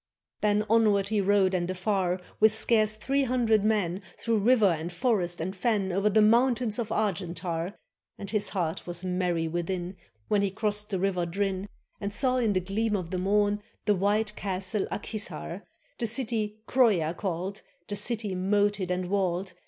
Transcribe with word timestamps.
Then 0.39 0.65
onward 0.67 1.09
he 1.09 1.21
rode 1.21 1.53
and 1.53 1.69
afar. 1.69 2.19
With 2.39 2.55
scarce 2.55 2.95
three 2.95 3.21
hundred 3.25 3.63
men, 3.63 4.01
Through 4.17 4.39
river 4.39 4.71
and 4.75 4.91
forest 4.91 5.39
and 5.39 5.55
fen, 5.55 5.91
O'er 5.91 6.09
the 6.09 6.23
mountains 6.23 6.79
of 6.79 6.89
Argentar; 6.91 7.75
And 8.17 8.31
his 8.31 8.49
heart 8.49 8.87
was 8.87 9.03
merry 9.03 9.47
within, 9.47 9.95
When 10.27 10.41
he 10.41 10.49
crossed 10.49 10.89
the 10.89 10.97
river 10.97 11.27
Drin, 11.27 11.69
And 11.99 12.11
saw 12.11 12.37
in 12.37 12.53
the 12.53 12.59
gleam 12.61 12.95
of 12.95 13.11
the 13.11 13.19
morn 13.19 13.61
The 13.85 13.93
White 13.93 14.35
Castle 14.35 14.87
Ak 14.89 15.05
Hissar, 15.05 15.67
The 15.99 16.07
city 16.07 16.63
Croia 16.65 17.13
called, 17.13 17.61
The 17.87 17.95
city 17.95 18.33
moated 18.33 18.89
and 18.89 19.07
walled. 19.07 19.53